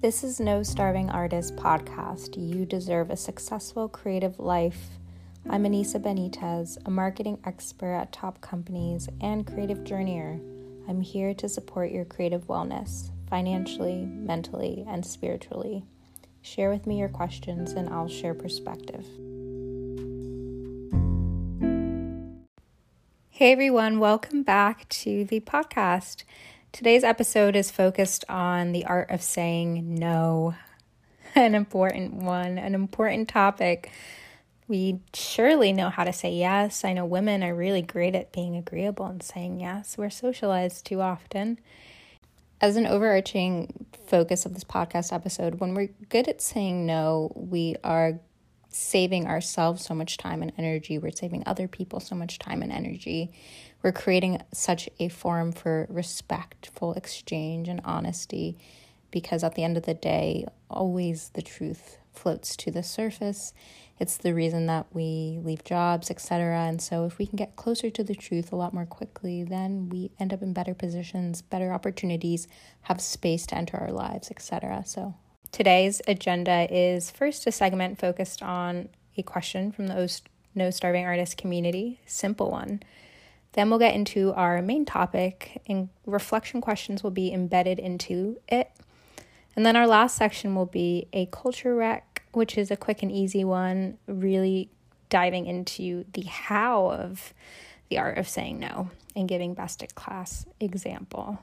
[0.00, 2.36] This is No Starving Artist podcast.
[2.36, 4.90] You deserve a successful creative life.
[5.50, 10.40] I'm Anissa Benitez, a marketing expert at top companies and creative journeyer.
[10.88, 15.84] I'm here to support your creative wellness financially, mentally, and spiritually.
[16.42, 19.04] Share with me your questions and I'll share perspective.
[23.30, 26.22] Hey everyone, welcome back to the podcast.
[26.70, 30.54] Today's episode is focused on the art of saying no,
[31.34, 33.90] an important one, an important topic.
[34.68, 36.84] We surely know how to say yes.
[36.84, 39.96] I know women are really great at being agreeable and saying yes.
[39.96, 41.58] We're socialized too often.
[42.60, 47.76] As an overarching focus of this podcast episode, when we're good at saying no, we
[47.82, 48.20] are
[48.68, 50.98] saving ourselves so much time and energy.
[50.98, 53.32] We're saving other people so much time and energy
[53.82, 58.58] we're creating such a forum for respectful exchange and honesty
[59.10, 63.54] because at the end of the day, always the truth floats to the surface.
[64.00, 66.60] It's the reason that we leave jobs, etc.
[66.62, 69.88] And so, if we can get closer to the truth a lot more quickly, then
[69.88, 72.46] we end up in better positions, better opportunities,
[72.82, 74.82] have space to enter our lives, etc.
[74.86, 75.14] So,
[75.52, 80.20] today's agenda is first a segment focused on a question from the
[80.54, 82.82] No Starving Artist community, simple one.
[83.52, 88.70] Then we'll get into our main topic, and reflection questions will be embedded into it.
[89.56, 93.10] And then our last section will be a culture rec, which is a quick and
[93.10, 94.70] easy one, really
[95.08, 97.32] diving into the how of
[97.88, 101.40] the art of saying no and giving best in class example.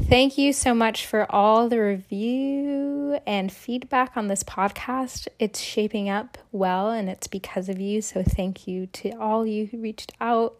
[0.00, 5.28] Thank you so much for all the review and feedback on this podcast.
[5.38, 8.00] It's shaping up well, and it's because of you.
[8.00, 10.56] So, thank you to all you who reached out.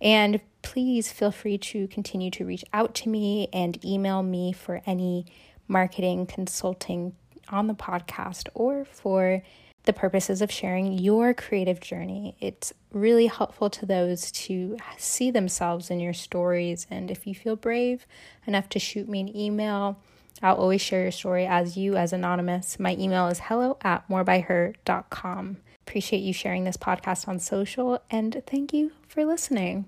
[0.00, 4.80] And please feel free to continue to reach out to me and email me for
[4.86, 5.26] any
[5.66, 7.14] marketing consulting
[7.48, 9.42] on the podcast or for
[9.88, 12.36] the purposes of sharing your creative journey.
[12.40, 16.86] It's really helpful to those to see themselves in your stories.
[16.90, 18.06] And if you feel brave
[18.46, 19.98] enough to shoot me an email,
[20.42, 22.78] I'll always share your story as you, as anonymous.
[22.78, 25.56] My email is hello at morebyher.com.
[25.86, 29.86] Appreciate you sharing this podcast on social, and thank you for listening.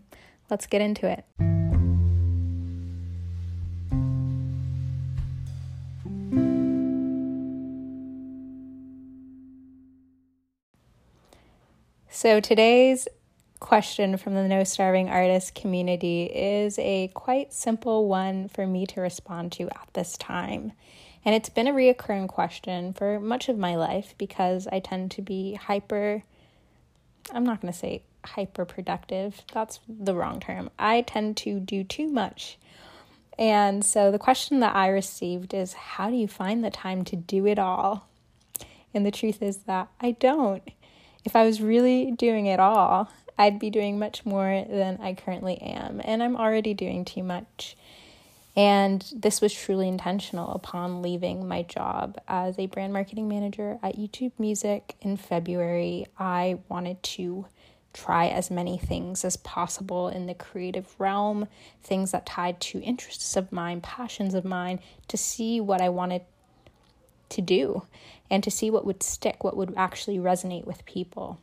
[0.49, 1.60] Let's get into it.
[12.21, 13.09] So today's
[13.61, 19.01] question from the No Starving Artist community is a quite simple one for me to
[19.01, 20.73] respond to at this time.
[21.25, 25.23] And it's been a reoccurring question for much of my life because I tend to
[25.23, 26.23] be hyper,
[27.33, 29.41] I'm not going to say hyper productive.
[29.55, 30.69] That's the wrong term.
[30.79, 32.59] I tend to do too much.
[33.39, 37.17] And so the question that I received is how do you find the time to
[37.17, 38.11] do it all?
[38.93, 40.71] And the truth is that I don't
[41.25, 45.57] if I was really doing it all, I'd be doing much more than I currently
[45.59, 46.01] am.
[46.05, 47.77] And I'm already doing too much.
[48.57, 53.97] And this was truly intentional upon leaving my job as a brand marketing manager at
[53.97, 56.07] YouTube Music in February.
[56.19, 57.47] I wanted to
[57.93, 61.49] try as many things as possible in the creative realm,
[61.83, 66.23] things that tied to interests of mine, passions of mine, to see what I wanted
[67.31, 67.83] to do
[68.31, 71.39] and to see what would stick, what would actually resonate with people.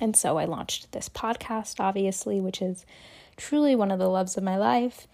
[0.00, 2.84] And so I launched this podcast, obviously, which is
[3.36, 5.06] truly one of the loves of my life.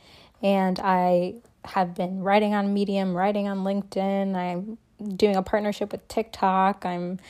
[0.43, 1.35] And I
[1.65, 4.35] have been writing on Medium, writing on LinkedIn.
[4.35, 4.79] I'm
[5.17, 6.85] doing a partnership with TikTok.
[6.85, 7.21] I'm,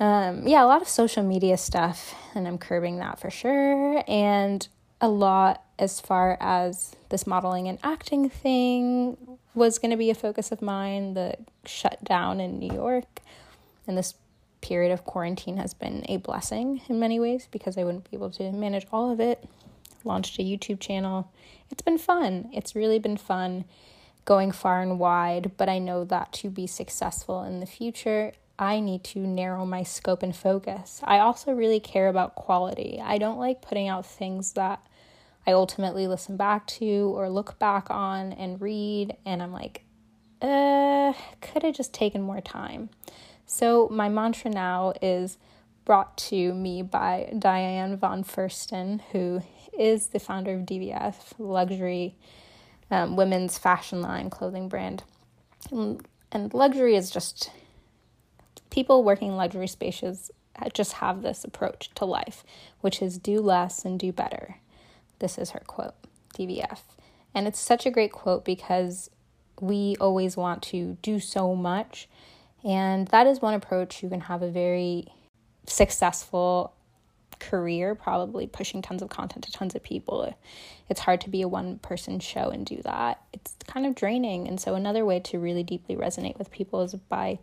[0.00, 4.02] um, yeah, a lot of social media stuff, and I'm curbing that for sure.
[4.08, 4.66] And
[5.00, 10.14] a lot as far as this modeling and acting thing was going to be a
[10.14, 11.14] focus of mine.
[11.14, 13.20] The shutdown in New York
[13.86, 14.14] and this
[14.60, 18.30] period of quarantine has been a blessing in many ways because I wouldn't be able
[18.30, 19.44] to manage all of it.
[20.04, 21.30] Launched a YouTube channel.
[21.70, 22.50] It's been fun.
[22.52, 23.64] It's really been fun
[24.24, 28.80] going far and wide, but I know that to be successful in the future, I
[28.80, 31.00] need to narrow my scope and focus.
[31.02, 33.00] I also really care about quality.
[33.02, 34.86] I don't like putting out things that
[35.46, 39.84] I ultimately listen back to or look back on and read, and I'm like,
[40.40, 42.90] uh, could have just taken more time.
[43.46, 45.36] So, my mantra now is
[45.84, 49.42] brought to me by Diane von Fursten, who
[49.78, 52.16] is the founder of DVF, luxury
[52.90, 55.02] um, women's fashion line clothing brand.
[55.70, 57.50] And, and luxury is just
[58.74, 60.32] people working luxury spaces
[60.72, 62.42] just have this approach to life,
[62.80, 64.56] which is do less and do better.
[65.20, 65.94] This is her quote,
[66.36, 66.80] DVF.
[67.32, 69.10] And it's such a great quote because
[69.60, 72.08] we always want to do so much.
[72.64, 75.06] And that is one approach you can have a very
[75.68, 76.74] successful
[77.38, 80.36] career, probably pushing tons of content to tons of people.
[80.88, 83.22] It's hard to be a one person show and do that.
[83.32, 84.48] It's kind of draining.
[84.48, 87.38] And so, another way to really deeply resonate with people is by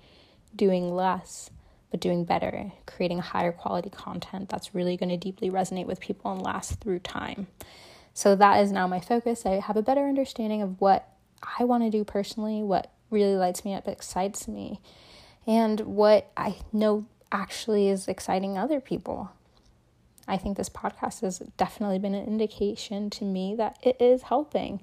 [0.56, 1.50] doing less,
[1.90, 6.32] but doing better, creating higher quality content that's really going to deeply resonate with people
[6.32, 7.48] and last through time.
[8.14, 9.46] So, that is now my focus.
[9.46, 11.08] I have a better understanding of what
[11.60, 14.80] I want to do personally, what really lights me up, excites me,
[15.48, 19.32] and what I know actually is exciting other people.
[20.28, 24.82] I think this podcast has definitely been an indication to me that it is helping.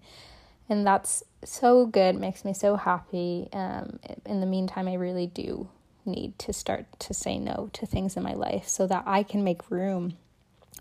[0.69, 3.49] And that's so good, makes me so happy.
[3.53, 5.69] Um, in the meantime, I really do
[6.05, 9.45] need to start to say no to things in my life so that I can
[9.45, 10.17] make room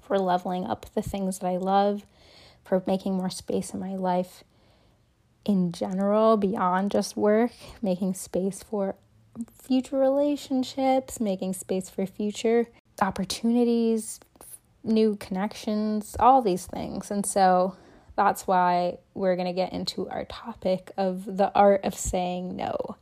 [0.01, 2.05] for leveling up the things that I love,
[2.63, 4.43] for making more space in my life
[5.45, 7.51] in general, beyond just work,
[7.81, 8.95] making space for
[9.61, 12.67] future relationships, making space for future
[13.01, 14.19] opportunities,
[14.83, 17.11] new connections, all these things.
[17.11, 17.75] And so
[18.17, 22.97] that's why we're going to get into our topic of the art of saying no.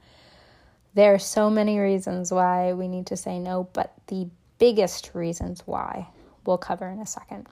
[0.94, 4.28] There are so many reasons why we need to say no, but the
[4.60, 6.10] biggest reasons why
[6.46, 7.48] we'll cover in a second.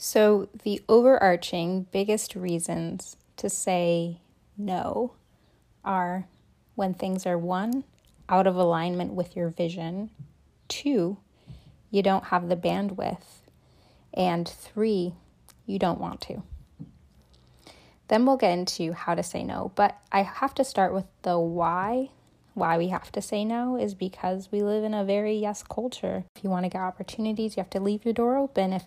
[0.00, 4.20] So, the overarching biggest reasons to say
[4.56, 5.12] no
[5.84, 6.26] are
[6.78, 7.82] when things are one,
[8.28, 10.10] out of alignment with your vision,
[10.68, 11.16] two,
[11.90, 13.42] you don't have the bandwidth,
[14.14, 15.12] and three,
[15.66, 16.42] you don't want to.
[18.06, 21.38] Then we'll get into how to say no, but I have to start with the
[21.38, 22.10] why.
[22.54, 26.24] Why we have to say no is because we live in a very yes culture.
[26.36, 28.72] If you want to get opportunities, you have to leave your door open.
[28.72, 28.84] If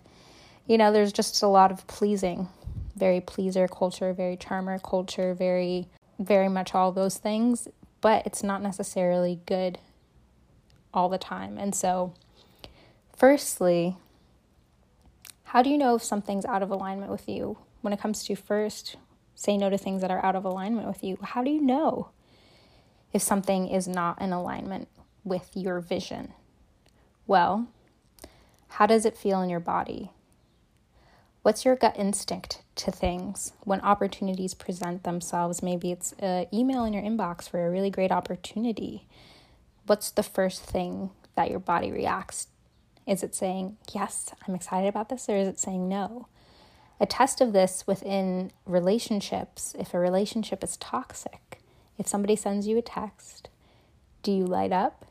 [0.66, 2.48] you know, there's just a lot of pleasing
[2.96, 7.68] very pleaser culture, very charmer culture, very, very much all those things,
[8.02, 9.78] but it's not necessarily good
[10.92, 11.56] all the time.
[11.56, 12.12] And so,
[13.16, 13.96] firstly,
[15.44, 17.58] how do you know if something's out of alignment with you?
[17.80, 18.96] When it comes to first,
[19.34, 21.16] say no to things that are out of alignment with you.
[21.22, 22.10] How do you know
[23.12, 24.88] if something is not in alignment
[25.24, 26.34] with your vision?
[27.26, 27.68] Well,
[28.68, 30.10] how does it feel in your body?
[31.42, 35.62] What's your gut instinct to things when opportunities present themselves?
[35.62, 39.06] Maybe it's an email in your inbox for a really great opportunity.
[39.86, 42.48] What's the first thing that your body reacts?
[43.06, 46.28] Is it saying, Yes, I'm excited about this, or is it saying no?
[47.00, 51.60] A test of this within relationships, if a relationship is toxic,
[51.98, 53.48] if somebody sends you a text,
[54.22, 55.04] do you light up?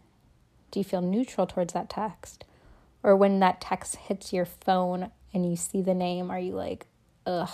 [0.71, 2.45] Do you feel neutral towards that text?
[3.03, 6.85] Or when that text hits your phone, and you see the name, are you like,
[7.25, 7.50] ugh?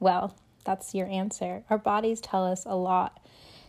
[0.00, 0.34] Well,
[0.64, 1.64] that's your answer.
[1.70, 3.20] Our bodies tell us a lot.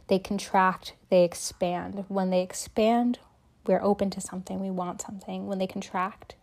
[0.08, 2.06] They contract, they expand.
[2.08, 3.20] When they expand,
[3.66, 5.48] we're open to something, we want something.
[5.48, 6.36] When they contract,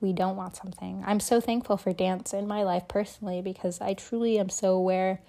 [0.00, 1.02] we don't want something.
[1.06, 5.20] I'm so thankful for dance in my life personally because I truly am so aware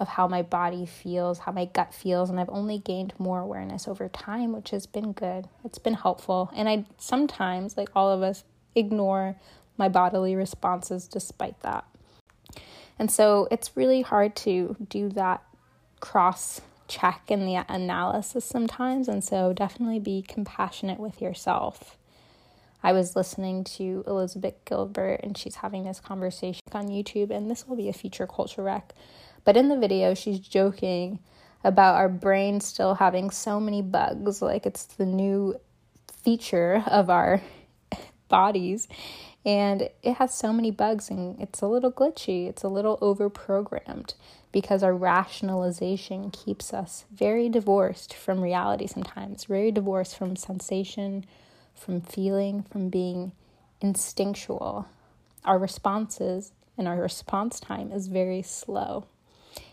[0.00, 3.86] of how my body feels, how my gut feels, and I've only gained more awareness
[3.86, 5.48] over time, which has been good.
[5.64, 6.50] It's been helpful.
[6.54, 9.36] And I sometimes, like all of us, ignore
[9.76, 11.84] my bodily responses despite that.
[12.98, 15.42] And so it's really hard to do that
[16.00, 19.08] cross check in the analysis sometimes.
[19.08, 21.96] And so definitely be compassionate with yourself.
[22.82, 27.66] I was listening to Elizabeth Gilbert and she's having this conversation on YouTube, and this
[27.66, 28.92] will be a future culture rec.
[29.44, 31.20] But in the video, she's joking
[31.64, 35.54] about our brain still having so many bugs, like it's the new
[36.24, 37.40] feature of our
[38.28, 38.88] bodies
[39.44, 43.28] and it has so many bugs and it's a little glitchy, it's a little over
[43.28, 44.14] programmed
[44.52, 51.24] because our rationalization keeps us very divorced from reality sometimes, very divorced from sensation,
[51.74, 53.32] from feeling, from being
[53.80, 54.86] instinctual.
[55.44, 59.06] Our responses and our response time is very slow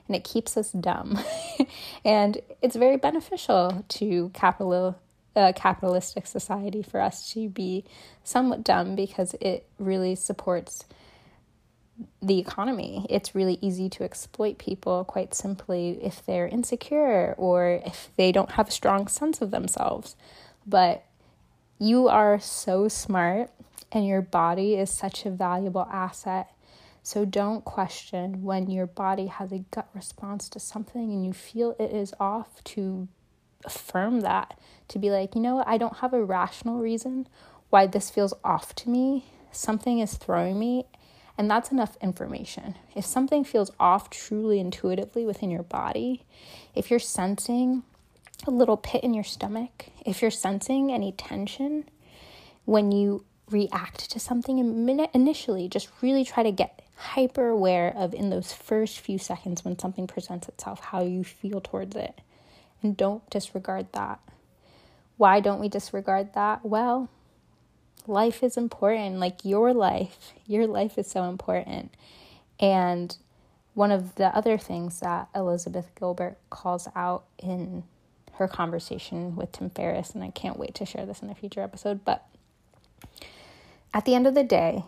[0.08, 1.20] and it keeps us dumb.
[2.06, 4.96] and it's very beneficial to capital
[5.36, 7.86] a capitalistic society for us to be
[8.24, 10.86] somewhat dumb because it really supports
[12.22, 13.06] the economy.
[13.10, 18.52] It's really easy to exploit people quite simply if they're insecure or if they don't
[18.52, 20.16] have a strong sense of themselves.
[20.66, 21.06] But
[21.78, 23.52] you are so smart
[23.92, 26.52] and your body is such a valuable asset.
[27.04, 31.76] So don't question when your body has a gut response to something and you feel
[31.80, 33.08] it is off to
[33.66, 34.58] affirm that,
[34.90, 37.28] to be like, you know what, I don't have a rational reason
[37.70, 39.26] why this feels off to me.
[39.52, 40.86] Something is throwing me,
[41.38, 42.76] and that's enough information.
[42.96, 46.24] If something feels off truly intuitively within your body,
[46.76, 47.84] if you're sensing
[48.48, 51.86] a little pit in your stomach, if you're sensing any tension
[52.66, 54.60] when you react to something
[55.14, 59.78] initially, just really try to get hyper aware of in those first few seconds when
[59.78, 62.22] something presents itself, how you feel towards it.
[62.82, 64.20] And don't disregard that.
[65.18, 66.66] Why don't we disregard that?
[66.66, 67.10] Well,
[68.08, 69.20] life is important.
[69.20, 71.94] Like your life, your life is so important.
[72.60, 73.16] And
[73.74, 77.84] one of the other things that Elizabeth Gilbert calls out in
[78.34, 81.62] her conversation with Tim Ferriss, and I can't wait to share this in a future
[81.62, 82.26] episode, but
[83.94, 84.86] at the end of the day,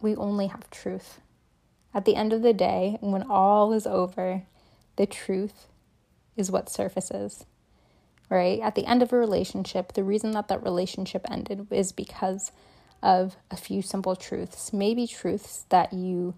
[0.00, 1.20] we only have truth.
[1.92, 4.42] At the end of the day, when all is over,
[4.96, 5.66] the truth
[6.36, 7.44] is what surfaces
[8.28, 8.60] right?
[8.60, 12.52] At the end of a relationship, the reason that that relationship ended is because
[13.02, 14.72] of a few simple truths.
[14.72, 16.34] Maybe truths that you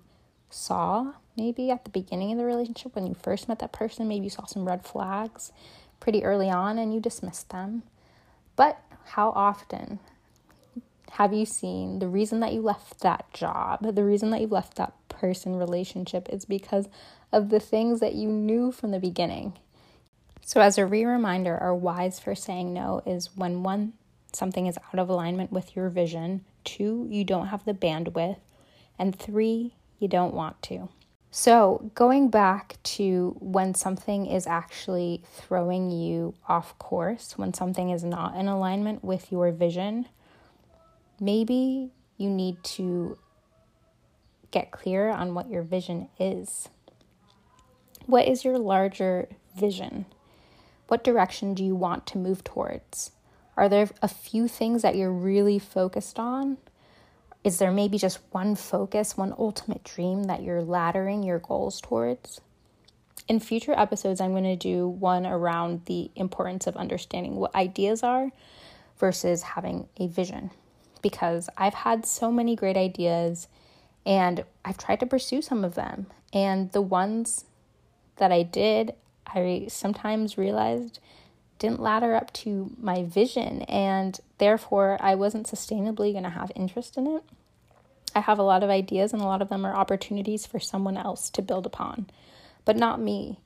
[0.51, 4.25] saw, maybe at the beginning of the relationship when you first met that person, maybe
[4.25, 5.53] you saw some red flags
[6.01, 7.83] pretty early on and you dismissed them.
[8.57, 9.99] But how often
[11.13, 14.77] have you seen the reason that you left that job, the reason that you left
[14.77, 16.89] that person relationship is because
[17.33, 19.55] of the things that you knew from the beginning?
[20.49, 23.93] So, as a re reminder, our whys for saying no is when one,
[24.33, 28.39] something is out of alignment with your vision, two, you don't have the bandwidth,
[28.99, 30.89] and three, you don't want to.
[31.31, 38.03] So, going back to when something is actually throwing you off course, when something is
[38.03, 40.09] not in alignment with your vision,
[41.21, 43.19] maybe you need to
[44.51, 46.71] get clear on what your vision is.
[48.07, 50.07] What is your larger vision?
[50.89, 53.13] What direction do you want to move towards?
[53.57, 56.57] Are there a few things that you're really focused on?
[57.45, 62.41] Is there maybe just one focus, one ultimate dream that you're laddering your goals towards?
[63.29, 68.03] In future episodes, I'm going to do one around the importance of understanding what ideas
[68.03, 68.31] are
[68.99, 70.51] versus having a vision.
[71.03, 73.49] Because I've had so many great ideas
[74.07, 76.07] and I've tried to pursue some of them.
[76.33, 77.45] And the ones
[78.17, 78.95] that I did,
[79.35, 81.01] I sometimes realized
[81.59, 86.97] didn't ladder up to my vision, and therefore I wasn't sustainably going to have interest
[86.97, 87.25] in it.
[88.15, 90.97] I have a lot of ideas, and a lot of them are opportunities for someone
[90.97, 92.07] else to build upon,
[92.65, 93.39] but not me,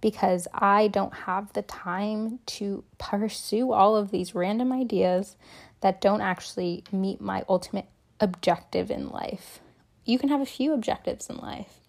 [0.00, 5.36] because I don't have the time to pursue all of these random ideas
[5.80, 7.86] that don't actually meet my ultimate
[8.20, 9.60] objective in life.
[10.04, 11.80] You can have a few objectives in life,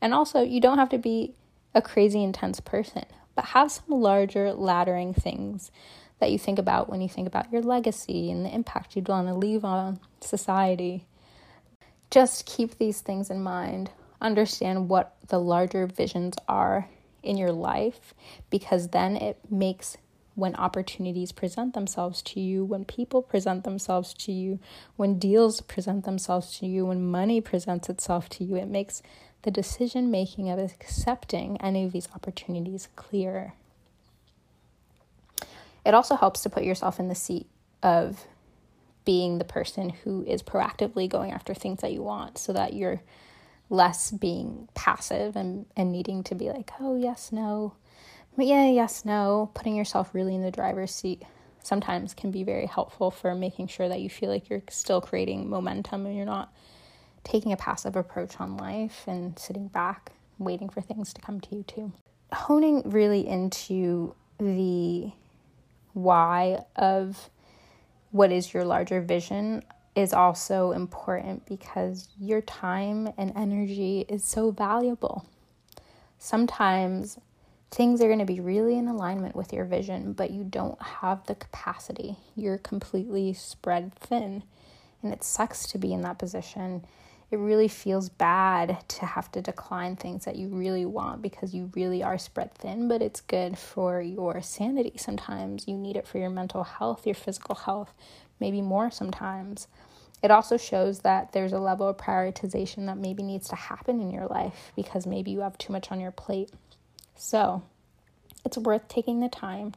[0.00, 1.34] and also you don't have to be
[1.74, 5.70] a crazy intense person, but have some larger laddering things
[6.20, 9.26] that you think about when you think about your legacy and the impact you'd want
[9.26, 11.04] to leave on society.
[12.10, 13.90] Just keep these things in mind.
[14.20, 16.88] Understand what the larger visions are
[17.22, 18.14] in your life
[18.50, 19.96] because then it makes
[20.34, 24.58] when opportunities present themselves to you, when people present themselves to you,
[24.96, 29.02] when deals present themselves to you, when money presents itself to you, it makes
[29.42, 33.54] the decision making of accepting any of these opportunities clearer.
[35.84, 37.46] It also helps to put yourself in the seat
[37.82, 38.26] of
[39.04, 43.02] being the person who is proactively going after things that you want so that you're
[43.68, 47.74] less being passive and, and needing to be like, oh, yes, no,
[48.38, 49.50] yeah, yes, no.
[49.54, 51.22] Putting yourself really in the driver's seat
[51.62, 55.48] sometimes can be very helpful for making sure that you feel like you're still creating
[55.48, 56.52] momentum and you're not
[57.24, 61.56] taking a passive approach on life and sitting back, waiting for things to come to
[61.56, 61.92] you too.
[62.32, 65.12] Honing really into the
[65.92, 67.30] why of
[68.10, 69.62] what is your larger vision
[69.94, 75.26] is also important because your time and energy is so valuable.
[76.18, 77.18] Sometimes
[77.70, 81.26] things are going to be really in alignment with your vision, but you don't have
[81.26, 82.16] the capacity.
[82.36, 84.42] You're completely spread thin.
[85.02, 86.84] And it sucks to be in that position
[87.32, 91.70] it really feels bad to have to decline things that you really want because you
[91.74, 95.66] really are spread thin, but it's good for your sanity sometimes.
[95.66, 97.94] You need it for your mental health, your physical health,
[98.38, 99.66] maybe more sometimes.
[100.22, 104.10] It also shows that there's a level of prioritization that maybe needs to happen in
[104.10, 106.50] your life because maybe you have too much on your plate.
[107.16, 107.62] So,
[108.44, 109.72] it's worth taking the time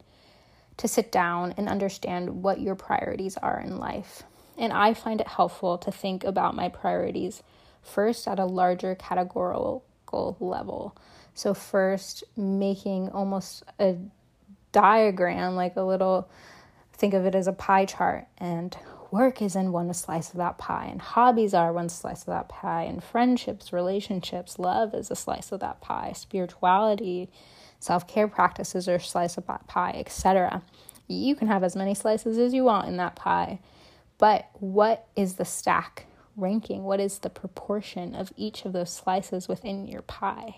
[0.76, 4.24] to sit down and understand what your priorities are in life.
[4.58, 7.44] And I find it helpful to think about my priorities
[7.82, 9.84] first at a larger categorical
[10.40, 10.96] level.
[11.34, 13.98] So, first, making almost a
[14.72, 16.30] diagram, like a little,
[16.94, 18.28] think of it as a pie chart.
[18.38, 18.76] And
[19.12, 22.50] work is in one slice of that pie, and hobbies are one slice of that
[22.50, 27.30] pie, and friendships, relationships, love is a slice of that pie, spirituality,
[27.80, 30.64] self care practices are a slice of that pie, etc.
[31.08, 33.60] You can have as many slices as you want in that pie.
[34.18, 36.06] But what is the stack
[36.36, 36.84] ranking?
[36.84, 40.58] What is the proportion of each of those slices within your pie?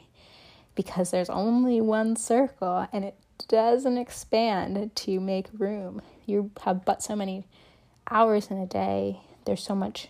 [0.75, 3.15] Because there's only one circle and it
[3.47, 6.01] doesn't expand to make room.
[6.25, 7.45] You have but so many
[8.09, 9.21] hours in a day.
[9.45, 10.09] There's so much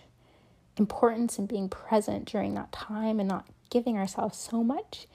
[0.76, 5.06] importance in being present during that time and not giving ourselves so much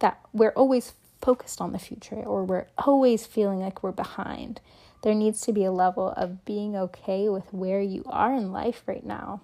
[0.00, 0.92] that we're always
[1.26, 4.60] focused on the future or we're always feeling like we're behind.
[5.02, 8.84] There needs to be a level of being okay with where you are in life
[8.86, 9.40] right now.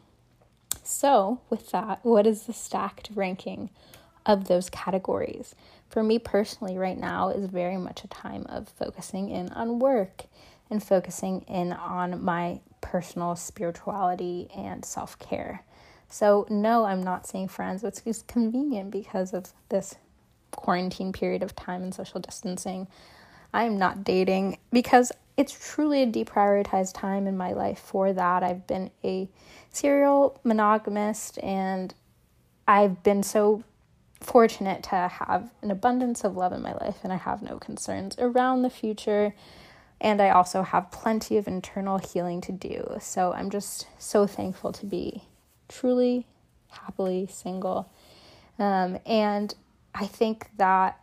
[0.85, 3.69] So, with that, what is the stacked ranking
[4.25, 5.57] of those categories?
[5.91, 10.27] For me personally, right now is very much a time of focusing in on work
[10.71, 15.65] and focusing in on my personal spirituality and self care.
[16.09, 17.83] So, no, I'm not seeing friends.
[17.83, 19.97] It's just convenient because of this
[20.53, 22.89] quarantine period of time and social distancing.
[23.53, 28.43] I am not dating because it's truly a deprioritized time in my life for that.
[28.43, 29.29] I've been a
[29.71, 31.95] serial monogamist and
[32.69, 33.65] I've been so
[34.21, 38.17] fortunate to have an abundance of love in my life and I have no concerns
[38.19, 39.35] around the future.
[40.01, 42.97] And I also have plenty of internal healing to do.
[43.01, 45.25] So I'm just so thankful to be
[45.69, 46.27] truly
[46.69, 47.91] happily single.
[48.59, 49.55] Um, and
[49.95, 50.99] I think that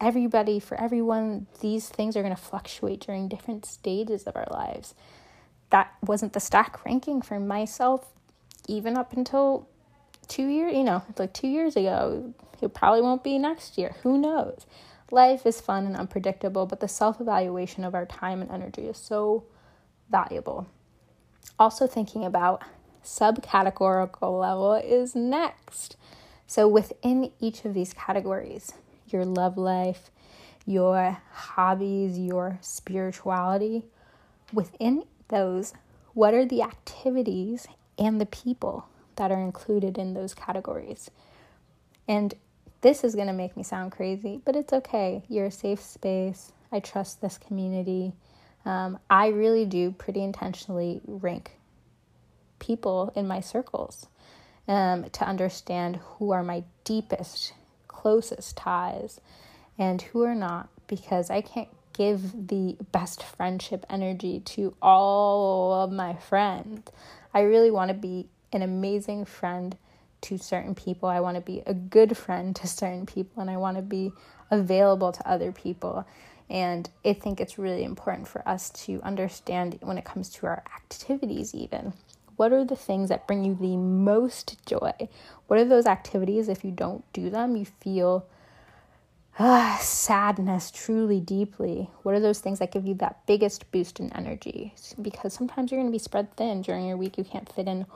[0.00, 4.94] everybody, for everyone, these things are going to fluctuate during different stages of our lives.
[5.70, 8.06] That wasn't the stack ranking for myself,
[8.66, 9.68] even up until
[10.28, 12.34] two years, you know, like two years ago.
[12.60, 13.94] It probably won't be next year.
[14.02, 14.66] Who knows?
[15.10, 18.98] Life is fun and unpredictable, but the self evaluation of our time and energy is
[18.98, 19.44] so
[20.10, 20.66] valuable.
[21.58, 22.62] Also, thinking about
[23.02, 25.96] subcategorical level is next.
[26.48, 28.72] So, within each of these categories,
[29.06, 30.10] your love life,
[30.64, 33.84] your hobbies, your spirituality,
[34.50, 35.74] within those,
[36.14, 41.10] what are the activities and the people that are included in those categories?
[42.08, 42.32] And
[42.80, 45.22] this is going to make me sound crazy, but it's okay.
[45.28, 46.52] You're a safe space.
[46.72, 48.14] I trust this community.
[48.64, 51.58] Um, I really do pretty intentionally rank
[52.58, 54.06] people in my circles
[54.68, 57.54] um, to understand who are my deepest,
[57.88, 59.20] closest ties
[59.78, 65.90] and who are not, because I can't give the best friendship energy to all of
[65.90, 66.90] my friends.
[67.34, 69.76] I really want to be an amazing friend
[70.20, 71.08] to certain people.
[71.08, 74.12] I want to be a good friend to certain people, and I want to be
[74.50, 76.06] available to other people.
[76.50, 80.62] And I think it's really important for us to understand when it comes to our
[80.76, 81.92] activities, even
[82.38, 84.92] what are the things that bring you the most joy?
[85.48, 88.26] What are those activities, if you don't do them, you feel
[89.40, 91.90] uh, sadness truly deeply?
[92.04, 94.72] What are those things that give you that biggest boost in energy?
[95.02, 97.18] Because sometimes you're going to be spread thin during your week.
[97.18, 97.86] You can't fit in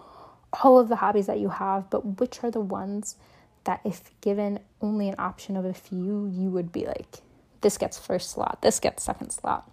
[0.60, 3.14] all of the hobbies that you have, but which are the ones
[3.62, 7.18] that, if given only an option of a few, you would be like,
[7.60, 9.70] this gets first slot, this gets second slot?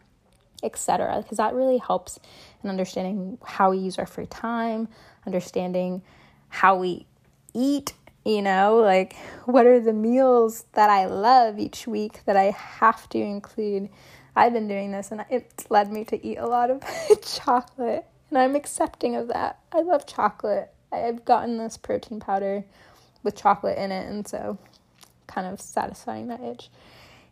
[0.63, 1.21] Etc.
[1.21, 2.19] Because that really helps
[2.63, 4.87] in understanding how we use our free time,
[5.25, 6.01] understanding
[6.49, 7.05] how we
[7.53, 7.93] eat,
[8.25, 13.07] you know, like what are the meals that I love each week that I have
[13.09, 13.89] to include.
[14.35, 16.83] I've been doing this and it's led me to eat a lot of
[17.23, 19.59] chocolate, and I'm accepting of that.
[19.71, 20.71] I love chocolate.
[20.91, 22.63] I've gotten this protein powder
[23.23, 24.57] with chocolate in it, and so
[25.27, 26.69] kind of satisfying that itch.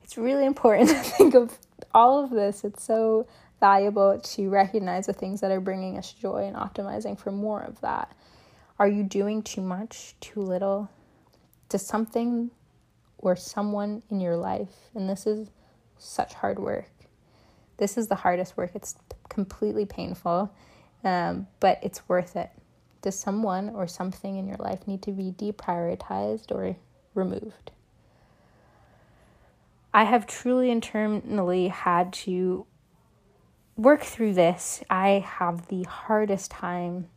[0.04, 1.58] It's really important to think of
[1.98, 3.28] all of this, it's so
[3.60, 7.82] valuable to recognize the things that are bringing us joy and optimizing for more of
[7.82, 8.16] that.
[8.80, 10.90] Are you doing too much, too little?
[11.70, 12.52] to something
[13.18, 14.90] or someone in your life?
[14.96, 15.50] And this is
[15.98, 16.90] such hard work.
[17.78, 18.72] This is the hardest work.
[18.74, 18.96] It's
[19.30, 20.54] completely painful,
[21.04, 22.50] um, but it's worth it.
[23.02, 26.76] Does someone or something in your life need to be deprioritized or
[27.14, 27.72] removed?
[29.98, 32.68] I have truly internally had to
[33.76, 34.84] work through this.
[34.92, 37.08] I have the hardest time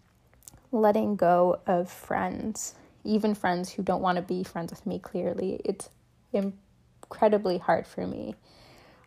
[0.72, 5.60] letting go of friends, even friends who don't want to be friends with me clearly.
[5.62, 5.90] It's
[6.32, 8.34] incredibly hard for me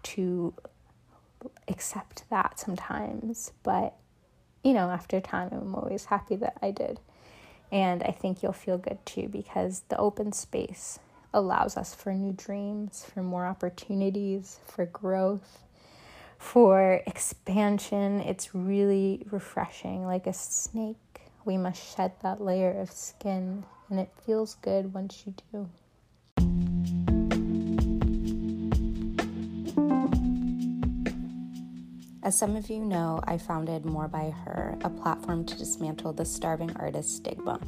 [0.04, 0.54] to
[1.68, 3.96] accept that sometimes, but
[4.64, 7.00] you know, after time, I'm always happy that I did.
[7.72, 11.00] And I think you'll feel good too because the open space
[11.34, 15.60] allows us for new dreams, for more opportunities, for growth.
[16.44, 18.20] for expansion.
[18.20, 20.06] It's really refreshing.
[20.06, 20.98] Like a snake,
[21.46, 25.70] we must shed that layer of skin, and it feels good once you do.
[32.24, 36.26] As some of you know, I founded More by Her, a platform to dismantle the
[36.26, 37.60] starving artist stigma.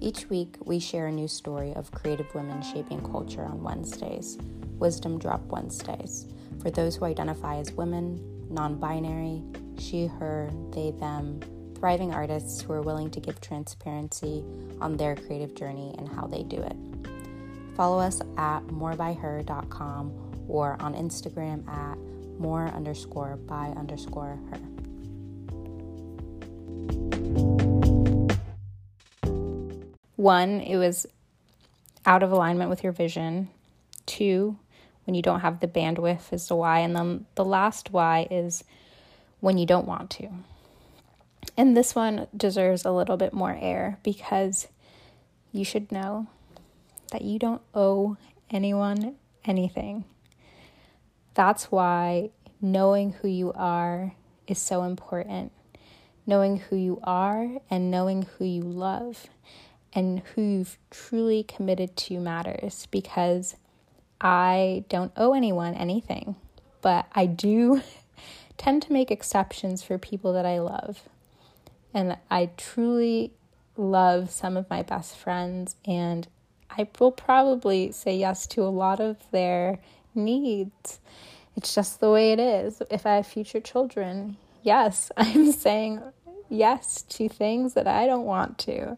[0.00, 4.38] Each week, we share a new story of creative women shaping culture on Wednesdays,
[4.78, 6.26] Wisdom Drop Wednesdays,
[6.60, 9.42] for those who identify as women, non binary,
[9.78, 11.40] she, her, they, them,
[11.76, 14.44] thriving artists who are willing to give transparency
[14.80, 16.76] on their creative journey and how they do it.
[17.76, 20.12] Follow us at morebyher.com
[20.48, 21.98] or on Instagram at
[22.38, 24.58] more underscore by underscore her.
[30.16, 31.06] One, it was
[32.06, 33.50] out of alignment with your vision.
[34.06, 34.58] Two,
[35.04, 36.80] when you don't have the bandwidth is the why.
[36.80, 38.64] And then the last why is
[39.40, 40.28] when you don't want to.
[41.56, 44.68] And this one deserves a little bit more air because
[45.52, 46.26] you should know
[47.12, 48.16] that you don't owe
[48.50, 50.04] anyone anything.
[51.34, 54.14] That's why knowing who you are
[54.46, 55.52] is so important.
[56.26, 59.26] Knowing who you are and knowing who you love
[59.94, 63.56] and who you've truly committed to matters because
[64.20, 66.36] I don't owe anyone anything,
[66.82, 67.82] but I do
[68.56, 71.02] tend to make exceptions for people that I love.
[71.92, 73.32] And I truly
[73.76, 76.26] love some of my best friends, and
[76.70, 79.78] I will probably say yes to a lot of their
[80.14, 80.98] needs.
[81.56, 82.82] It's just the way it is.
[82.90, 86.02] If I have future children, yes, I'm saying
[86.48, 88.96] yes to things that I don't want to.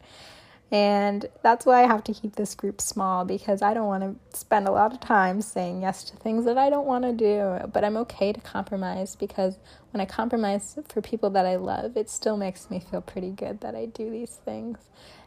[0.72, 4.36] And that's why I have to keep this group small because I don't want to
[4.36, 7.68] spend a lot of time saying yes to things that I don't want to do.
[7.72, 9.58] But I'm okay to compromise because
[9.92, 13.60] when I compromise for people that I love, it still makes me feel pretty good
[13.60, 14.78] that I do these things.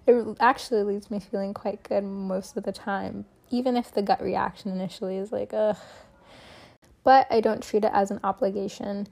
[0.05, 4.21] It actually leaves me feeling quite good most of the time, even if the gut
[4.21, 5.77] reaction initially is like, ugh.
[7.05, 9.07] But I don't treat it as an obligation.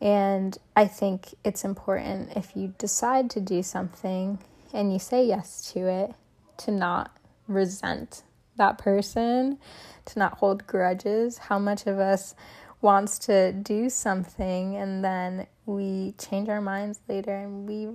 [0.00, 4.38] And I think it's important if you decide to do something
[4.72, 6.14] and you say yes to it,
[6.58, 7.16] to not
[7.48, 8.22] resent
[8.56, 9.58] that person,
[10.06, 11.38] to not hold grudges.
[11.38, 12.34] How much of us
[12.80, 17.88] wants to do something and then we change our minds later and we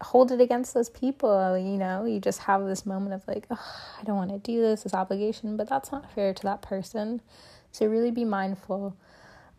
[0.00, 3.74] hold it against those people, you know, you just have this moment of like, oh,
[4.00, 7.20] I don't want to do this, this obligation, but that's not fair to that person.
[7.70, 8.96] So really be mindful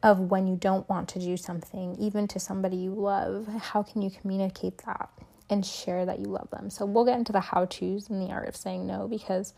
[0.01, 3.47] of when you don't want to do something, even to somebody you love.
[3.47, 5.09] How can you communicate that?
[5.53, 6.69] And share that you love them.
[6.69, 9.53] So we'll get into the how to's and the art of saying no because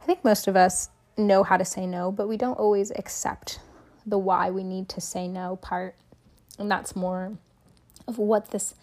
[0.00, 3.58] I think most of us know how to say no, but we don't always accept
[4.06, 5.96] the why we need to say no part.
[6.58, 7.38] And that's more
[8.06, 8.74] of what this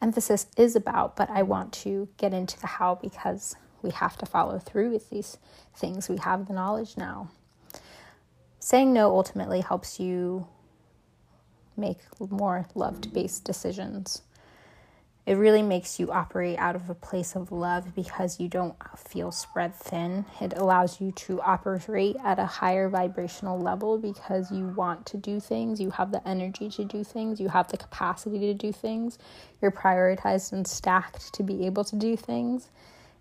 [0.00, 1.16] emphasis is about.
[1.16, 5.10] But I want to get into the how because we have to follow through with
[5.10, 5.38] these
[5.74, 6.08] things.
[6.08, 7.30] We have the knowledge now.
[8.60, 10.46] Saying no ultimately helps you
[11.76, 11.98] make
[12.30, 14.22] more love based decisions
[15.24, 19.30] it really makes you operate out of a place of love because you don't feel
[19.30, 20.24] spread thin.
[20.40, 25.38] It allows you to operate at a higher vibrational level because you want to do
[25.38, 29.16] things, you have the energy to do things, you have the capacity to do things,
[29.60, 32.68] you're prioritized and stacked to be able to do things.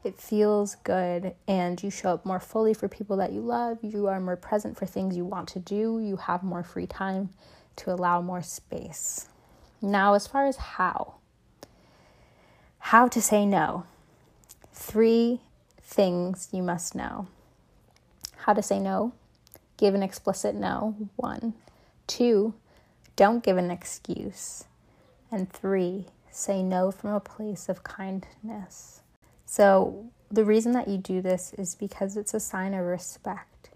[0.03, 3.77] It feels good, and you show up more fully for people that you love.
[3.83, 5.99] You are more present for things you want to do.
[5.99, 7.29] You have more free time
[7.75, 9.27] to allow more space.
[9.79, 11.17] Now, as far as how,
[12.81, 13.85] how to say no.
[14.73, 15.39] Three
[15.81, 17.27] things you must know.
[18.37, 19.13] How to say no.
[19.77, 20.95] Give an explicit no.
[21.15, 21.53] One.
[22.07, 22.53] Two,
[23.15, 24.65] don't give an excuse.
[25.31, 29.01] And three, say no from a place of kindness.
[29.45, 33.69] So, the reason that you do this is because it's a sign of respect.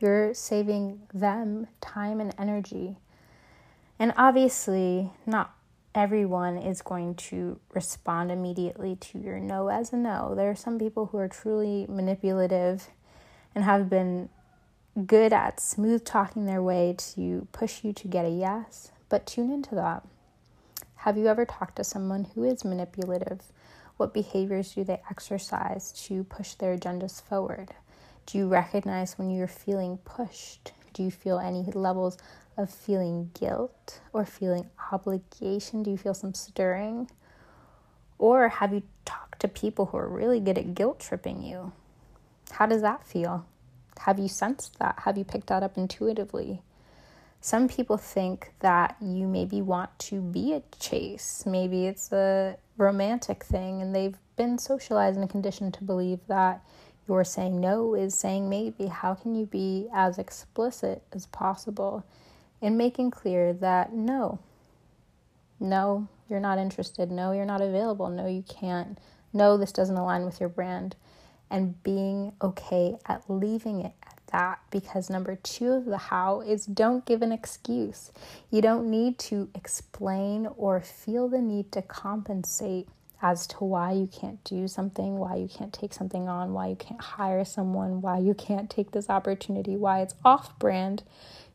[0.00, 2.96] You're saving them time and energy.
[3.98, 5.54] And obviously, not
[6.00, 10.34] everyone is going to respond immediately to your no as a no.
[10.34, 12.88] There are some people who are truly manipulative
[13.54, 14.30] and have been
[15.04, 19.52] good at smooth talking their way to push you to get a yes, but tune
[19.52, 20.02] into that.
[20.96, 23.42] Have you ever talked to someone who is manipulative?
[23.98, 27.74] What behaviors do they exercise to push their agendas forward?
[28.24, 30.72] Do you recognize when you're feeling pushed?
[30.94, 32.16] Do you feel any levels
[32.56, 35.82] of feeling guilt or feeling obligation?
[35.82, 37.10] Do you feel some stirring?
[38.18, 41.72] Or have you talked to people who are really good at guilt tripping you?
[42.52, 43.46] How does that feel?
[44.00, 45.00] Have you sensed that?
[45.04, 46.62] Have you picked that up intuitively?
[47.40, 51.44] Some people think that you maybe want to be a chase.
[51.46, 56.62] Maybe it's a romantic thing, and they've been socialized and conditioned to believe that
[57.08, 58.86] your saying no is saying maybe.
[58.86, 62.04] How can you be as explicit as possible
[62.60, 64.38] in making clear that no,
[65.58, 67.10] no, you're not interested.
[67.10, 68.08] No, you're not available.
[68.08, 68.98] No, you can't.
[69.32, 70.96] No, this doesn't align with your brand.
[71.50, 74.60] And being okay at leaving it at that.
[74.70, 78.12] Because number two of the how is don't give an excuse.
[78.50, 82.88] You don't need to explain or feel the need to compensate
[83.22, 86.76] as to why you can't do something, why you can't take something on, why you
[86.76, 91.02] can't hire someone, why you can't take this opportunity, why it's off brand.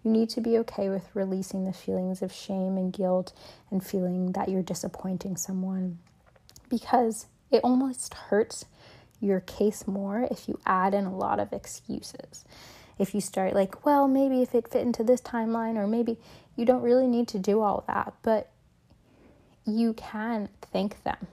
[0.06, 3.34] You need to be okay with releasing the feelings of shame and guilt
[3.72, 5.98] and feeling that you're disappointing someone
[6.70, 8.66] because it almost hurts
[9.20, 12.46] your case more if you add in a lot of excuses.
[13.00, 16.20] If you start like, well, maybe if it fit into this timeline, or maybe
[16.56, 18.52] you don't really need to do all that, but
[19.66, 21.28] you can thank them.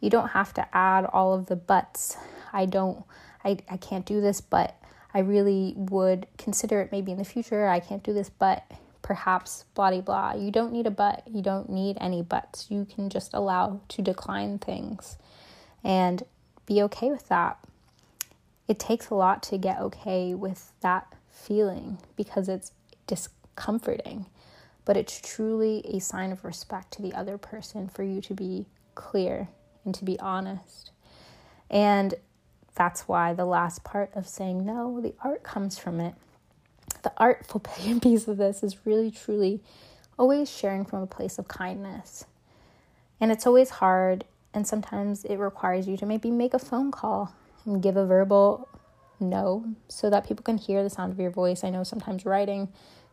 [0.00, 2.18] You don't have to add all of the buts.
[2.52, 3.04] I don't,
[3.42, 4.76] I, I can't do this, but
[5.14, 7.68] I really would consider it maybe in the future.
[7.68, 8.64] I can't do this, but
[9.00, 10.34] perhaps blah blah blah.
[10.34, 11.22] You don't need a but.
[11.30, 12.66] You don't need any buts.
[12.70, 15.16] You can just allow to decline things
[15.84, 16.24] and
[16.66, 17.58] be okay with that.
[18.66, 22.72] It takes a lot to get okay with that feeling because it's
[23.06, 24.26] discomforting,
[24.84, 28.66] but it's truly a sign of respect to the other person for you to be
[28.94, 29.48] clear
[29.84, 30.90] and to be honest.
[31.70, 32.14] And
[32.74, 36.14] that's why the last part of saying no, the art comes from it.
[37.02, 37.60] The artful
[38.02, 39.60] piece of this is really, truly
[40.18, 42.24] always sharing from a place of kindness.
[43.20, 47.32] And it's always hard, and sometimes it requires you to maybe make a phone call
[47.64, 48.68] and give a verbal
[49.20, 51.64] no so that people can hear the sound of your voice.
[51.64, 52.68] I know sometimes writing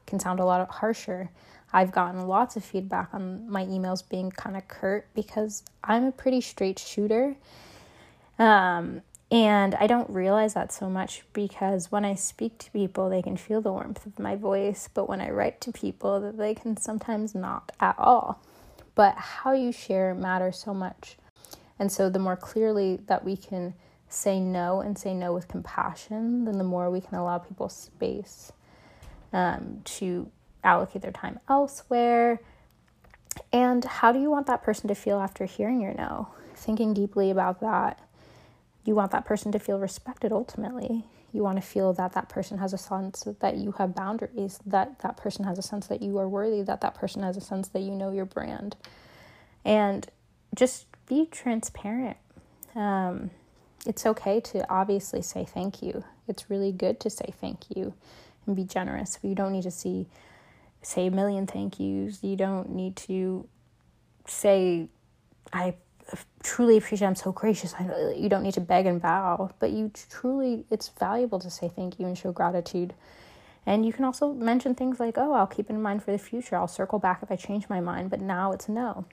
[0.07, 1.29] can sound a lot harsher.
[1.73, 6.11] I've gotten lots of feedback on my emails being kind of curt because I'm a
[6.11, 7.35] pretty straight shooter.
[8.37, 13.21] Um, and I don't realize that so much because when I speak to people, they
[13.21, 16.75] can feel the warmth of my voice, but when I write to people, they can
[16.75, 18.43] sometimes not at all.
[18.93, 21.15] But how you share matters so much.
[21.79, 23.73] And so the more clearly that we can
[24.09, 28.51] say no and say no with compassion, then the more we can allow people space
[29.31, 30.29] um, to
[30.61, 32.41] allocate their time elsewhere.
[33.53, 36.27] And how do you want that person to feel after hearing your no?
[36.53, 37.97] Thinking deeply about that
[38.83, 41.05] you want that person to feel respected ultimately.
[41.33, 44.99] You want to feel that that person has a sense that you have boundaries that
[44.99, 47.69] that person has a sense that you are worthy that that person has a sense
[47.69, 48.75] that you know your brand.
[49.63, 50.07] And
[50.55, 52.17] just be transparent.
[52.75, 53.31] Um,
[53.85, 56.03] it's okay to obviously say thank you.
[56.27, 57.93] It's really good to say thank you
[58.45, 59.17] and be generous.
[59.21, 60.07] You don't need to see
[60.81, 62.23] say a million thank yous.
[62.23, 63.47] You don't need to
[64.27, 64.87] say
[65.51, 65.73] i
[66.43, 67.73] truly appreciate i'm so gracious.
[67.77, 71.69] I, you don't need to beg and bow but you truly it's valuable to say
[71.73, 72.93] thank you and show gratitude.
[73.63, 76.55] And you can also mention things like oh i'll keep in mind for the future.
[76.55, 79.05] I'll circle back if i change my mind but now it's no.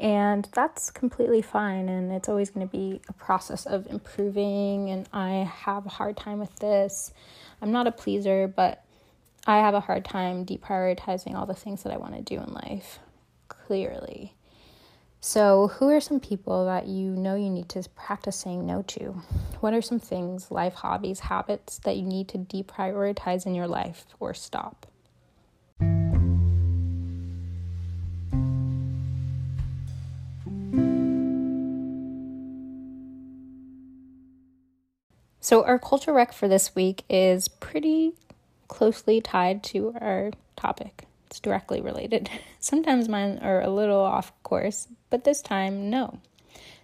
[0.00, 5.08] And that's completely fine and it's always going to be a process of improving and
[5.12, 7.12] i have a hard time with this.
[7.60, 8.84] I'm not a pleaser but
[9.46, 12.52] i have a hard time deprioritizing all the things that i want to do in
[12.52, 13.00] life
[13.48, 14.34] clearly
[15.20, 19.20] so, who are some people that you know you need to practice saying no to?
[19.58, 24.06] What are some things, life hobbies, habits that you need to deprioritize in your life
[24.20, 24.86] or stop?
[35.40, 38.12] So, our culture rec for this week is pretty
[38.68, 42.30] closely tied to our topic it's directly related.
[42.58, 46.20] Sometimes mine are a little off course, but this time, no.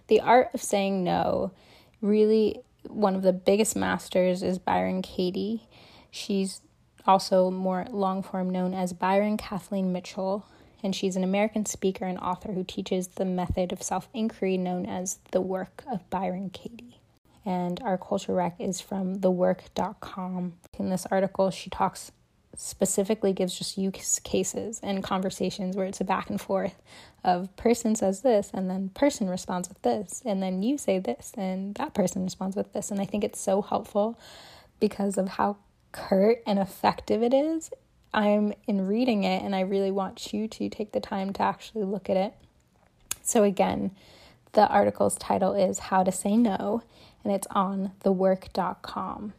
[0.07, 1.51] The art of saying no,
[1.99, 5.67] really, one of the biggest masters is Byron Katie.
[6.11, 6.61] She's
[7.07, 10.45] also more long form known as Byron Kathleen Mitchell,
[10.83, 14.85] and she's an American speaker and author who teaches the method of self inquiry known
[14.85, 17.01] as the work of Byron Katie.
[17.43, 20.53] And our culture rec is from thework.com.
[20.77, 22.11] In this article, she talks
[22.57, 26.81] specifically gives just use cases and conversations where it's a back and forth
[27.23, 31.31] of person says this and then person responds with this and then you say this
[31.37, 32.91] and that person responds with this.
[32.91, 34.19] And i think it's so helpful
[34.79, 35.57] because of how
[35.91, 37.71] curt and effective it is.
[38.13, 41.83] I'm in reading it and i really want you to take the time to actually
[41.83, 42.33] look at it.
[43.21, 43.91] So again
[44.53, 46.83] the article's title is how to say no
[47.23, 49.33] and it's on thework.com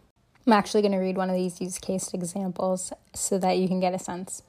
[0.46, 3.80] I'm actually going to read one of these use case examples so that you can
[3.80, 4.42] get a sense.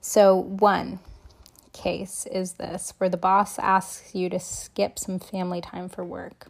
[0.00, 1.00] So, one
[1.72, 6.46] case is this where the boss asks you to skip some family time for work.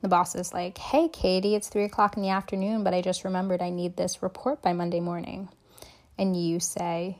[0.00, 3.22] The boss is like, Hey, Katie, it's three o'clock in the afternoon, but I just
[3.22, 5.50] remembered I need this report by Monday morning.
[6.18, 7.18] And you say,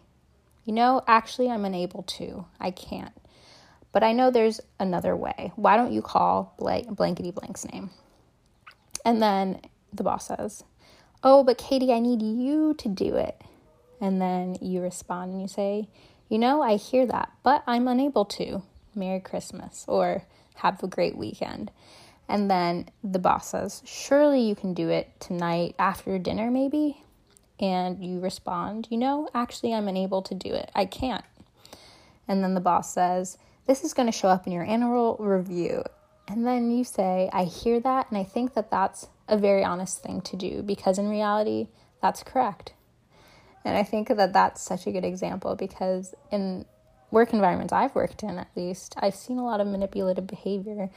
[0.64, 2.46] You know, actually, I'm unable to.
[2.58, 3.12] I can't.
[3.92, 5.52] But I know there's another way.
[5.56, 7.90] Why don't you call blank, blankety blank's name?
[9.04, 9.60] And then
[9.92, 10.64] the boss says,
[11.22, 13.40] Oh, but Katie, I need you to do it.
[14.00, 15.88] And then you respond and you say,
[16.28, 18.62] You know, I hear that, but I'm unable to.
[18.94, 20.24] Merry Christmas or
[20.56, 21.70] have a great weekend.
[22.28, 27.02] And then the boss says, Surely you can do it tonight after dinner, maybe?
[27.58, 30.70] And you respond, You know, actually, I'm unable to do it.
[30.74, 31.24] I can't.
[32.28, 35.82] And then the boss says, This is going to show up in your annual review.
[36.28, 40.02] And then you say, I hear that, and I think that that's a very honest
[40.02, 41.68] thing to do because in reality,
[42.02, 42.74] that's correct.
[43.64, 46.66] And I think that that's such a good example because in
[47.10, 50.90] work environments I've worked in, at least, I've seen a lot of manipulative behavior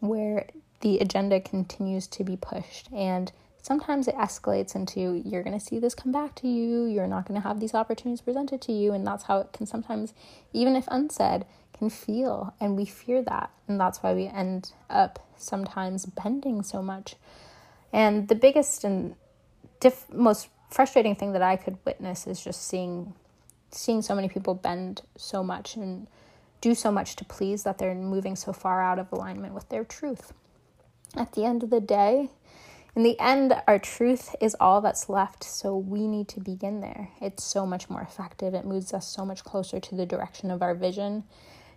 [0.00, 0.46] where
[0.80, 2.90] the agenda continues to be pushed.
[2.92, 7.06] And sometimes it escalates into you're going to see this come back to you, you're
[7.06, 8.92] not going to have these opportunities presented to you.
[8.92, 10.12] And that's how it can sometimes,
[10.52, 11.44] even if unsaid,
[11.76, 12.54] can feel.
[12.60, 13.50] And we fear that.
[13.68, 17.16] And that's why we end up sometimes bending so much
[17.96, 19.14] and the biggest and
[19.80, 23.14] diff- most frustrating thing that I could witness is just seeing
[23.72, 26.06] seeing so many people bend so much and
[26.60, 29.82] do so much to please that they're moving so far out of alignment with their
[29.82, 30.32] truth.
[31.16, 32.30] At the end of the day,
[32.94, 37.10] in the end, our truth is all that's left, so we need to begin there.
[37.20, 38.54] It's so much more effective.
[38.54, 41.24] It moves us so much closer to the direction of our vision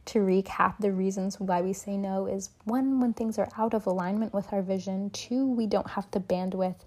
[0.09, 3.85] to recap the reasons why we say no is one, when things are out of
[3.85, 6.79] alignment with our vision, two, we don't have the bandwidth,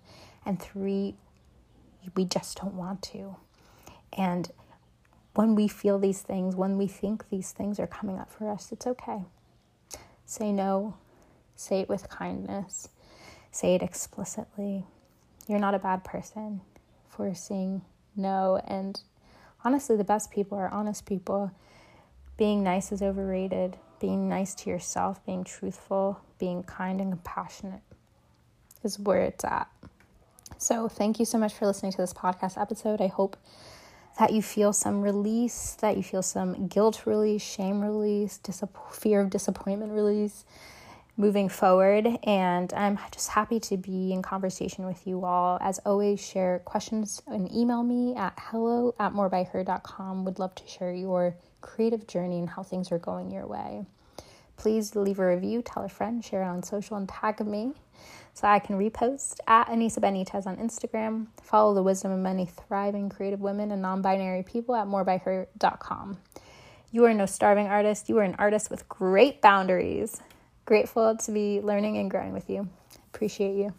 [0.44, 1.14] and three,
[2.16, 3.36] we just don't want to.
[4.12, 4.50] And
[5.34, 8.72] when we feel these things, when we think these things are coming up for us,
[8.72, 9.22] it's okay.
[10.26, 10.96] Say no,
[11.54, 12.88] say it with kindness,
[13.52, 14.84] say it explicitly.
[15.46, 16.60] You're not a bad person
[17.08, 17.82] for saying
[18.16, 18.60] no.
[18.66, 19.00] And
[19.64, 21.52] honestly, the best people are honest people
[22.36, 23.78] being nice is overrated.
[24.00, 27.82] Being nice to yourself, being truthful, being kind and compassionate
[28.82, 29.68] is where it's at.
[30.58, 33.00] So, thank you so much for listening to this podcast episode.
[33.00, 33.36] I hope
[34.18, 39.20] that you feel some release, that you feel some guilt release, shame release, dis- fear
[39.20, 40.44] of disappointment release
[41.16, 42.06] moving forward.
[42.24, 45.58] And I'm just happy to be in conversation with you all.
[45.60, 50.24] As always, share questions and email me at hello at morebyher.com.
[50.24, 53.86] Would love to share your creative journey and how things are going your way.
[54.56, 57.72] Please leave a review, tell a friend, share it on social, and tag me
[58.34, 61.26] so I can repost at Anisa Benitez on Instagram.
[61.42, 66.18] Follow the wisdom of many thriving creative women and non binary people at morebyher.com.
[66.90, 70.20] You are no starving artist, you are an artist with great boundaries.
[70.64, 72.68] Grateful to be learning and growing with you.
[73.12, 73.74] Appreciate you.